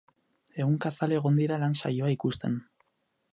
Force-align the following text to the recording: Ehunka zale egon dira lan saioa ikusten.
Ehunka 0.63 0.91
zale 0.97 1.19
egon 1.21 1.37
dira 1.41 1.59
lan 1.65 1.77
saioa 1.83 2.11
ikusten. 2.15 2.57